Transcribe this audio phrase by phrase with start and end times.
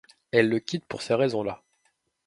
[0.31, 1.61] Elle le quitte pour ces raisons-là.